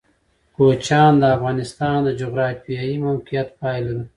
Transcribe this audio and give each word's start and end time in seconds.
کوچیان 0.55 1.13
د 1.21 1.23
افغانستان 1.35 1.95
د 2.03 2.09
جغرافیایي 2.21 2.95
موقیعت 3.05 3.49
پایله 3.59 3.91
ده. 3.97 4.05